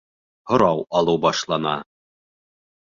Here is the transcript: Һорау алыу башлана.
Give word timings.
Һорау 0.51 0.81
алыу 1.01 1.21
башлана. 1.27 1.77